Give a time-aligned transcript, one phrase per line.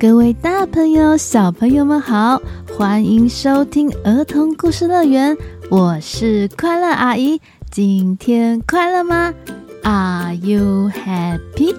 [0.00, 2.40] 各位大朋友、小朋友们好，
[2.76, 5.36] 欢迎收听儿童故事乐园，
[5.72, 7.40] 我是快乐阿姨。
[7.68, 9.34] 今天快乐吗
[9.82, 11.74] ？Are you happy？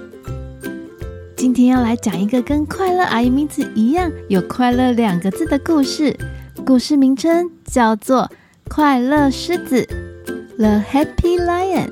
[1.37, 6.13] 今天要来讲一个跟快乐阿姨名字一样，有快乐两个字的故事。
[6.65, 8.23] 故事名称叫做
[8.69, 9.81] 《快乐狮子》
[10.57, 11.89] （The Happy Lion）。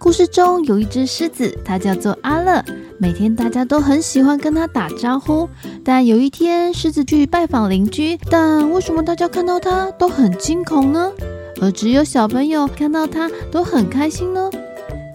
[0.00, 2.64] 故事中有一只狮子，它叫做阿乐。
[2.96, 5.46] 每天大家都很喜欢跟它打招呼，
[5.84, 11.12] 但有一天狮子去拜访邻居，但为什么大家看到它都很惊恐呢？
[11.60, 14.48] 而只有小朋友看到它都很开心呢？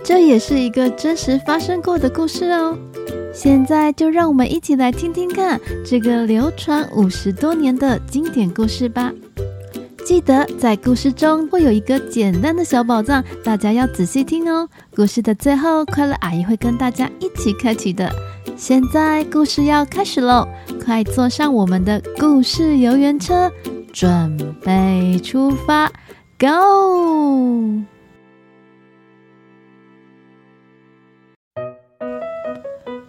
[0.03, 2.77] 这也是一个真实发生过的故事哦。
[3.33, 9.11] 现在就让我们一起来听听看这个流传五十多年的经典故事吧。
[10.05, 14.69] 记得在故事中会有一个简单的小宝藏，大家要仔细听哦。
[14.95, 18.07] 故事的最后，快乐阿姨会跟大家一起开启的。
[18.55, 20.47] 现在故事要开始喽，
[20.85, 23.51] 快坐上我们的故事游园车，
[23.91, 25.91] 准备出发
[26.37, 27.81] ，Go！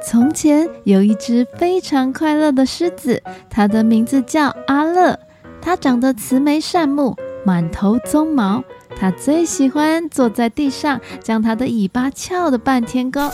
[0.02, 5.18] 从前有一只非常快乐的狮子，它的名字叫阿乐。
[5.66, 8.62] 它长得慈眉善目，满头鬃毛。
[8.96, 13.32] 它最喜欢坐在地上，将它的尾巴翘得半天高。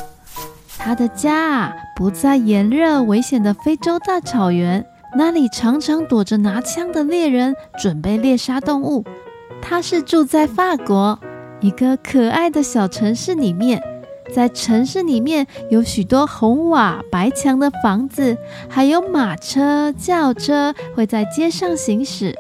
[0.79, 4.83] 它的家啊，不在炎热危险的非洲大草原，
[5.15, 9.05] 那里常常躲着拿枪的猎人，准备猎杀动物。
[9.61, 11.21] 它是住在法国
[11.61, 13.83] 一个可爱的小城市里面。
[14.31, 18.37] 在城市里面有许多红瓦白墙的房子，
[18.69, 22.35] 还有马车、轿车会在街上行驶。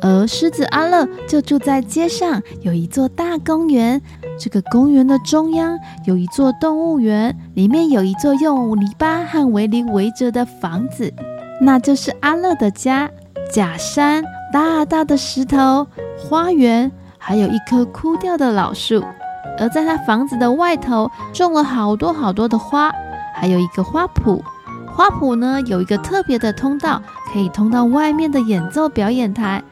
[0.00, 4.02] 而狮子阿乐就住在街上，有一座大公园。
[4.38, 11.10] 这个公园的中央有一座动物园，里面有一座用篱笆和围篱围着的房子，
[11.60, 13.08] 那就是阿乐的家。
[13.52, 15.86] 假山、大大的石头、
[16.18, 19.02] 花园，还有一棵枯掉的老树。
[19.58, 22.90] 而在他房子的外头种了好多好多的花，
[23.34, 24.40] 还有一个花圃。
[24.86, 29.62] 花圃呢，有一个特别的通道，可以通到外面的演奏表演台。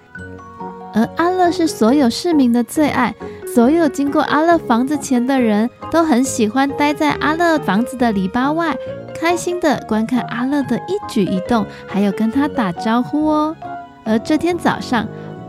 [0.94, 3.14] 而阿乐是所有市民的最爱，
[3.54, 8.76] 所有经过阿乐房子前的人都很喜欢待在阿乐房子的篱笆外，
[9.18, 13.56] 开心地观看阿乐的一举一动，还有跟他打招呼哦。
[14.04, 15.06] 而这天早上，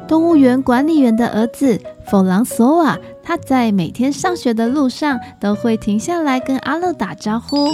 [0.08, 2.98] 动物园管理员的儿子弗朗索瓦。
[3.24, 7.70] 他在每天上学的路上都会停下来跟阿乐打招呼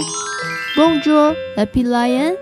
[0.76, 2.36] ，Bonjour, Happy Lion。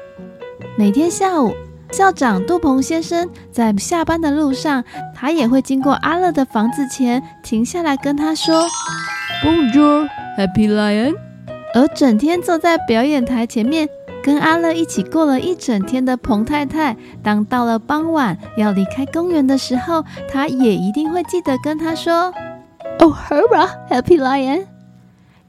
[0.77, 1.55] 每天下午，
[1.91, 8.67] 校长杜鹏先生在下班的路上，他也会经过阿乐的房子前停下来跟他说
[9.43, 11.15] ，Bonjour, Happy Lion。
[11.75, 13.89] 而整天坐在表演台前面
[14.23, 22.33] 跟阿乐一起过了一整天的彭太太，当到了傍晚要离开公园的时候，她也一定会记得跟他说。
[23.01, 24.67] Oh, hurrah, Happy Lion！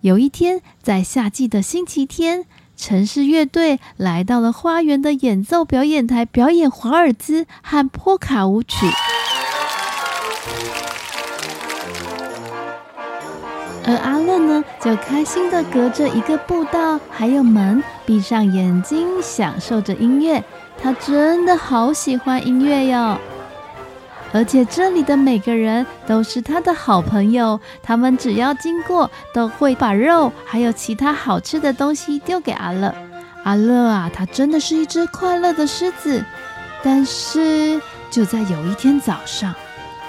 [0.01, 2.45] 有一天，在夏季的星期天，
[2.77, 8.85] 城市乐队来到了花园的演奏表演台，表演华尔兹和波卡舞曲。
[13.83, 20.43] 而阿乐呢，就开心地隔着一个步道，还有门，闭上眼睛，享受着音乐。
[20.79, 23.17] 他真的好喜欢音乐哟。
[24.31, 32.93] 而且这里的每个人都是他的好朋友，他们只要经过，都会把肉还有其他好吃的东西丢给阿乐。
[33.43, 36.23] 阿乐啊，他真的是一只快乐的狮子。
[36.83, 37.81] 但是
[38.11, 39.53] 就在有一天早上，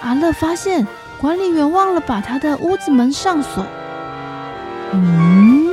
[0.02, 0.86] 阿乐发现
[1.20, 3.64] 管理员忘了把他的屋子门上锁。
[4.92, 5.70] 嗯，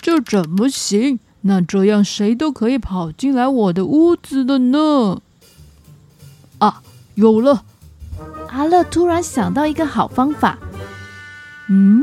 [0.00, 1.18] 这怎么行？
[1.42, 5.22] 那这样谁都可以跑进来我的屋子的呢？
[7.10, 7.62] 啊，有了！
[8.48, 10.58] 阿乐突然想到一个好方法。
[11.68, 12.02] 嗯，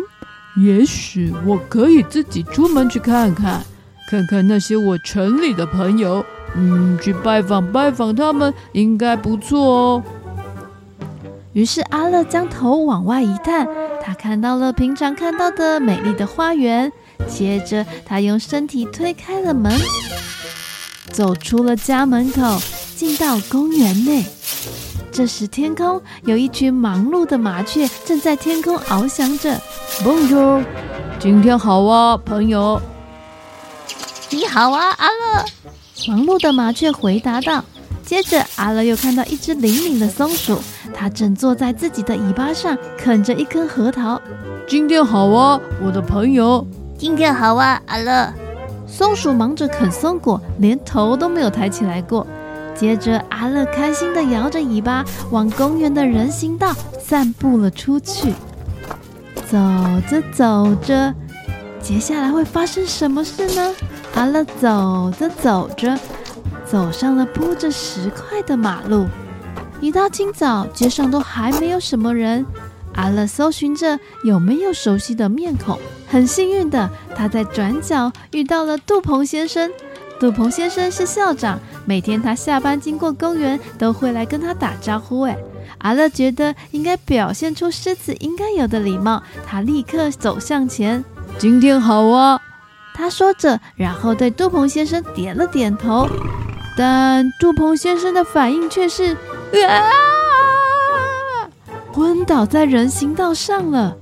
[0.58, 3.64] 也许我可以自己出门去看看，
[4.10, 6.26] 看看那些我城里的朋友。
[6.56, 10.04] 嗯，去拜访拜访他们应该不错哦。
[11.54, 13.68] 于是阿乐将头往外一探，
[14.02, 16.92] 他看到了平常看到的美丽的花园。
[17.28, 19.74] 接着，他用身体推开了门，
[21.12, 22.60] 走出了家门口，
[22.96, 24.24] 进到公园内。
[25.18, 29.60] 这时，天空有一群忙碌的麻雀正在天空翱翔着。
[30.04, 30.64] Bonjour，
[31.18, 32.80] 今天好啊，朋友。
[34.30, 35.44] 你好啊，阿乐。
[36.08, 37.66] 忙碌的麻雀回答道。
[38.06, 40.62] 接着，阿乐又看到一只灵敏的松鼠，
[40.94, 44.22] 它正坐在自己的尾巴上啃着一颗核桃。
[44.68, 46.64] 今天好啊，我的朋友。
[46.96, 48.32] 今天好啊，阿乐。
[48.86, 52.28] 松鼠忙着啃松果，连头都没有抬起来过。
[52.78, 58.34] 接着，阿乐开心地摇着尾巴，往公园的人行道散步了出去。
[59.50, 59.58] 走
[60.08, 61.14] 着走着，
[61.82, 63.74] 接下来会发生什么事呢？
[64.14, 65.98] 阿乐走着走着，
[66.66, 69.08] 走上了铺着石块的马路。
[69.82, 72.46] 一大清早，街上都还没有什么人。
[72.94, 75.78] 阿乐搜寻着有没有熟悉的面孔，
[76.08, 79.72] 很幸运的，他在转角遇到了杜鹏先生。
[80.20, 85.22] 杜鹏先生是校长，每天他下班经过公园都会来跟他打招呼。
[85.22, 85.38] 哎，
[85.78, 91.04] 阿乐觉得应该表现出狮子应该有的礼貌，他立刻走向前。
[91.38, 92.42] 今天好啊，
[92.96, 96.08] 他说着，然后对杜鹏先生点了点头。
[96.76, 99.90] 但杜鹏先生的反应却是啊。
[101.94, 103.96] 昏倒在人行道上了。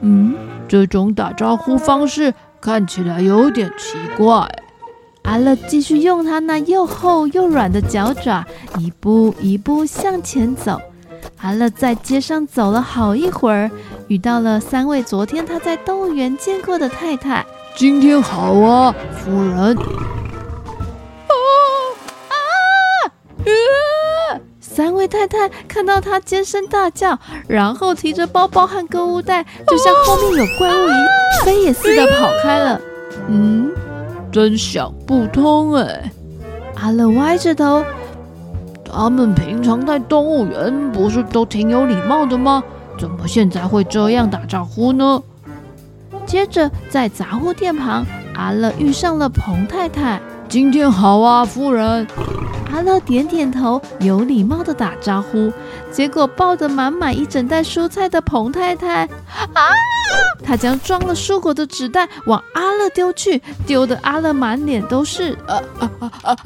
[0.00, 0.34] 嗯，
[0.68, 4.46] 这种打招呼方式看起来有点奇怪。
[5.24, 8.44] 阿乐继续用他那又厚又软的脚爪，
[8.78, 10.80] 一步一步向前走。
[11.38, 13.70] 阿乐在街上走了好一会儿，
[14.08, 17.44] 遇到了三位昨天他在动物园见过的太太。
[17.74, 19.76] 今天好啊，夫人。
[24.60, 31.08] 三位太太看到他尖声大叫，然后提着包包和购物袋，就像后面有怪物一样，
[31.44, 32.80] 飞也似的跑开了。
[33.28, 33.70] 嗯，
[34.34, 36.10] 真想不通哎。
[36.74, 37.84] 阿乐歪着头，
[38.84, 42.60] 他们平常在动物园不是都挺有礼貌的吗？
[42.98, 45.22] 怎么现在会这样打招呼呢？
[46.26, 48.04] 接着在杂货店旁，
[48.34, 50.20] 阿乐遇上了彭太太。
[50.48, 52.04] 今天好啊，夫人。
[52.72, 55.52] 阿乐点点头，有礼貌的打招呼。
[55.92, 59.62] 结果抱着满满一整袋蔬菜的彭太太，啊！
[60.42, 65.32] 他将装了蔬果的纸袋往阿乐丢去，丢得阿乐满脸都是。
[65.46, 66.36] 啊啊啊啊！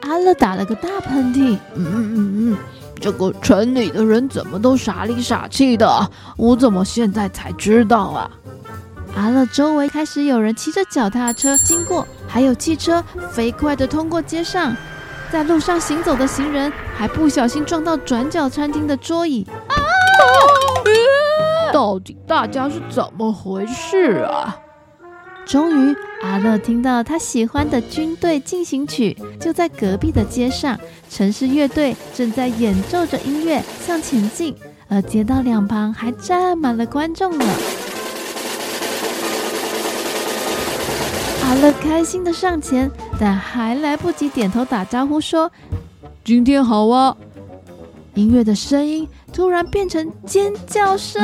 [0.00, 1.56] 阿乐打了个大喷嚏。
[1.74, 2.56] 嗯嗯嗯，
[3.00, 6.10] 这个城里的人怎么都傻里傻气的？
[6.36, 8.30] 我怎么现在才知道啊？
[9.14, 14.74] 阿乐周围开始有人骑着脚踏车经过，还有汽车飞快地通过街上。
[15.30, 19.46] 在路上行走的行人还不小心撞到转角餐厅的桌椅。
[21.72, 24.56] 到底大家是怎么回事啊？
[25.46, 30.78] 终于，阿乐听到他喜欢的军队进行曲，就在隔壁的街上，
[31.10, 34.54] 城市乐队正在演奏着音乐向前进，
[34.88, 37.44] 而街道两旁还站满了观众呢。
[41.44, 45.50] 阿乐开心的上前，但还来不及点头打招呼说
[46.22, 47.16] ：“今天好啊！”
[48.14, 51.22] 音乐的声音突然变成尖叫声，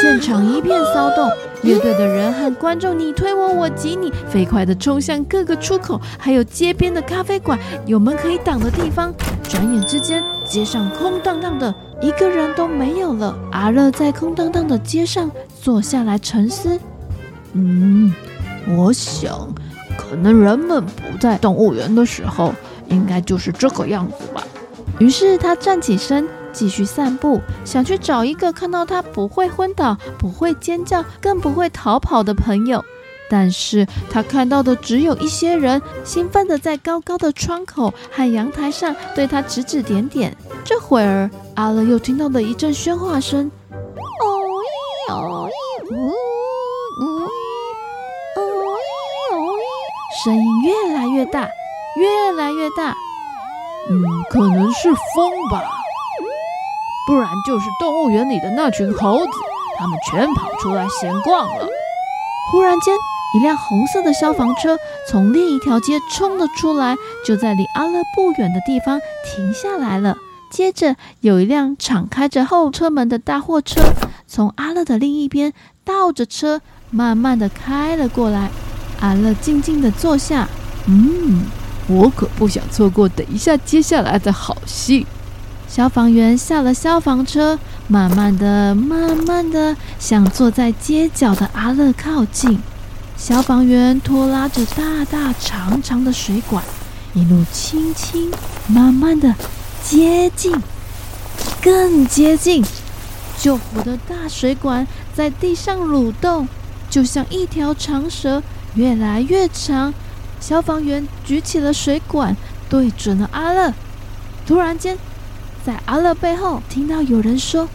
[0.00, 1.30] 现场一片骚动，
[1.62, 9.12] 乐队的人和观众你推我，我挤你，飞快地冲向各个出口，还有街边的咖啡馆，有门可以挡的地方。
[9.42, 13.38] 转眼之间，街上空荡荡的，一个人都没有了。
[13.52, 15.30] 阿乐在空荡荡的街上
[15.62, 16.80] 坐下来沉思
[17.52, 18.12] ：“嗯。”
[18.76, 19.54] 我想，
[19.96, 22.52] 可能人们不在动物园的时候，
[22.88, 24.42] 应该就是这个样子吧。
[24.98, 32.84] 于是他站起身，继续散步，想去找一个看到他不会昏倒、不会尖叫、更不会逃跑的朋友。
[33.28, 40.34] 但是他看到的只有一些人，兴奋地在高高的窗口和阳台上对他指指点点。
[40.64, 43.50] 这会儿，阿乐又听到了一阵喧哗声。
[43.70, 45.50] 哦咦哦
[45.90, 46.12] 咦呜。
[50.24, 51.48] 声音越来越大，
[51.96, 52.96] 越来越大。
[53.88, 55.62] 嗯，可能是风吧，
[57.06, 59.32] 不然就是动物园里的那群猴子，
[59.78, 61.68] 他们全跑出来闲逛了。
[62.50, 62.94] 忽然间，
[63.34, 64.76] 一辆红色的消防车
[65.08, 70.16] 从另一条街冲了出来，就在离阿乐不远的地方停下来了。
[70.50, 73.80] 接着，有一辆敞开着后车门的大货车
[74.26, 75.52] 从阿乐的另一边
[75.84, 78.50] 倒着车，慢慢地开了过来。
[79.00, 80.48] 阿乐静静地坐下，
[80.86, 81.44] 嗯，
[81.88, 85.06] 我可不想错过等一下接下来的好戏。
[85.68, 92.58] 消防员下了消防车，慢慢的、慢慢的向坐在街角的阿乐靠近。
[93.16, 96.62] 消防员拖拉着大大长长的水管，
[97.14, 98.30] 一路轻轻、
[98.66, 99.34] 慢慢的
[99.82, 100.54] 接近，
[101.62, 102.64] 更接近。
[103.38, 106.48] 救火的大水管在地上蠕动，
[106.88, 108.42] 就像一条长蛇。
[108.74, 109.94] 越来越长，
[110.40, 112.36] 消防员举起了水管，
[112.68, 113.72] 对准了阿乐。
[114.46, 114.96] 突然间，
[115.64, 117.68] 在阿乐背后听到有人说：“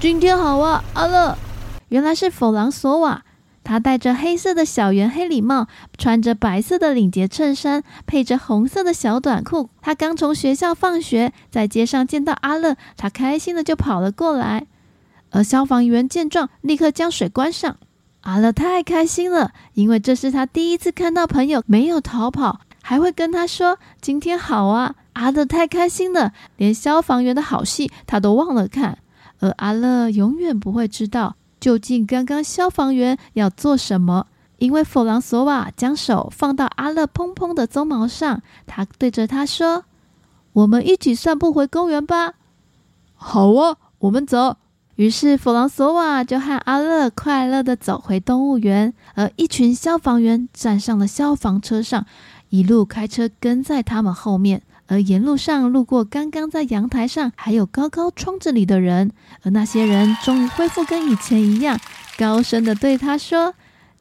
[0.00, 1.36] 今天好啊，阿乐。”
[1.90, 3.24] 原来是弗朗索瓦。
[3.62, 9.68] 他戴着黑色的小圆黑礼帽，穿着白色的领结衬衫，配着红色的小短裤。
[9.82, 14.66] 他刚从学校放学，在街上见到阿乐，他开心的就跑了过来。
[15.30, 17.76] 而消防员见状，立刻将水关上。
[18.22, 28.98] 阿乐太开心了，因为这是他第一次看到朋友没有逃跑，还会跟他说：“今天好啊！”阿乐太开心了，连消防员的好戏他都忘了看。
[29.40, 31.36] 而阿乐永远不会知道。
[31.58, 34.26] 究竟刚刚消防员要做什么？
[34.58, 39.84] 因为弗朗索瓦将手放到阿乐蓬蓬的鬃毛上，他对着他说
[40.52, 42.34] ：“我们一起散步回公园吧。
[43.16, 44.56] ”“好啊，我们走。”
[45.00, 52.04] 于是弗朗索瓦就和阿乐快乐的走回动物园，而一群消防员站上了消防车上，
[52.50, 54.60] 一路开车跟在他们后面。
[54.88, 61.80] 而沿路上路过刚刚在阳台上还有高高窗子里的人，而那些人终于恢复跟以前一样，
[62.18, 63.54] 高声的对他说：“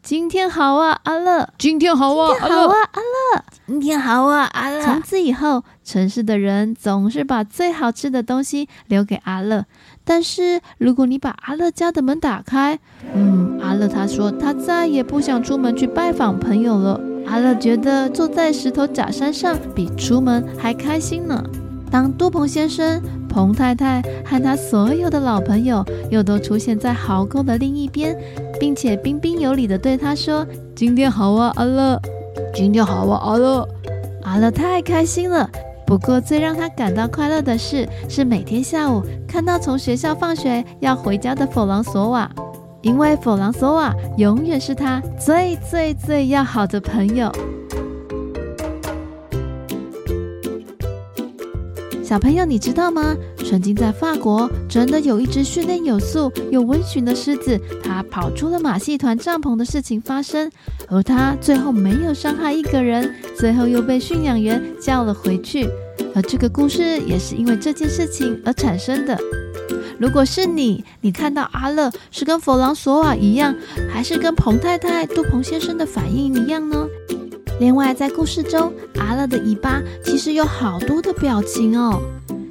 [0.03, 1.47] 今天好啊，阿乐！
[1.57, 3.45] 今天好啊，好啊，阿乐！
[3.67, 9.65] 今天好啊，阿乐！”从此以后，城市的人总是把最好吃的东西留给阿乐。
[10.09, 12.79] 但是如果你把阿乐家的门打开，
[13.13, 16.99] 嗯，阿乐他说他再也不想出门去拜访朋友了。
[17.27, 21.43] 阿乐觉得坐在石头假山上比出门还开心呢。
[21.91, 22.99] 当杜鹏先生、
[23.29, 28.17] 彭太太和他所有的老朋友又都出现在壕沟的另一边，
[28.59, 30.43] 并且彬彬有礼地对他说
[30.75, 32.01] ：“今天好啊，阿乐！
[32.55, 33.67] 今天好啊，阿乐！”
[34.25, 35.47] 阿乐太开心了。
[35.89, 42.29] 不过最让他感到快乐的事，是每天下午看到从学校放学要回家的弗朗索瓦。
[42.83, 47.31] 因为弗朗索瓦永远是他最最最要好的朋友。
[52.09, 53.15] 小朋友，你知道吗？
[53.37, 60.51] 曾经在法国，真的有一只训练有素又温驯的狮子，它跑出了马戏团帐篷的事情发生，
[60.87, 65.69] 而它最后没有伤害一个人，最后又被驯养员叫了回去。
[66.15, 69.15] 而这个故事也是因为这件事情而产生的。
[69.99, 73.53] 如果是你，你看到阿乐是跟弗朗索瓦一样，
[73.87, 76.87] 还是跟彭太太、杜鹏先生的反应一样呢？
[77.59, 82.01] 另外，在故事中，阿乐的尾巴其实有好多的表情哦。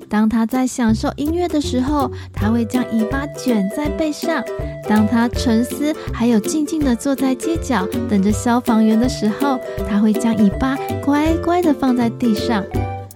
[0.09, 4.43] 当他在享受音乐的时候，他会将尾巴卷在背上；
[4.89, 12.63] 当他沉思，还有静静地坐在街角等着消防员的时候，他会将尾巴乖乖地放在地上。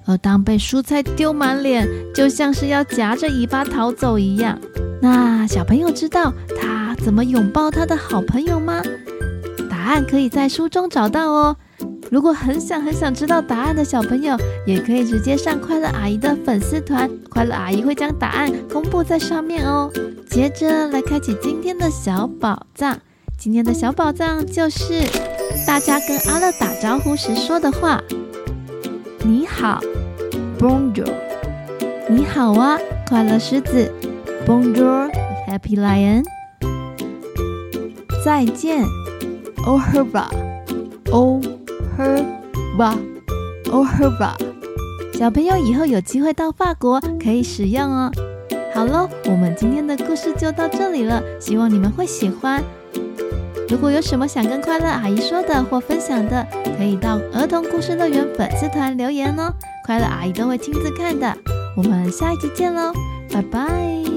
[0.04, 4.58] 而当被蔬菜丢满脸，就像是要夹着尾巴逃走一样。
[5.00, 8.82] 那小朋友知道他怎么拥抱他的好朋友吗？
[9.70, 11.56] 答案可以在书中找到哦。
[12.12, 19.90] 如果很想很想知道答案的小朋友，也可以直接上快乐阿姨的粉丝团，快乐阿姨会将答案公布在上面哦。
[20.28, 22.98] 接着来开启今天的小宝藏，
[23.38, 25.00] 今天的小宝藏就是
[25.66, 27.98] 大家跟阿乐打招呼时说的话。
[29.24, 29.80] 你好
[30.58, 31.10] ，Bonjour。
[32.10, 32.78] 你好啊，
[33.08, 33.90] 快乐狮子
[34.46, 36.24] ，Bonjour，Happy Lion。
[38.22, 38.84] 再见
[39.64, 39.80] ，Au
[45.14, 48.10] 小朋友以后有机会到法国可以使用哦。
[48.74, 52.62] 好喽，我们今天的故事就到这里了，希望你们会喜欢。
[53.68, 56.44] 如果有什么想跟快乐阿姨说的或分享的，
[56.76, 59.52] 可以到儿童故事乐园粉丝团留言哦，
[59.86, 61.32] 快乐阿姨都会亲自看的。
[61.76, 62.92] 我们下一集见喽，
[63.30, 64.11] 拜拜。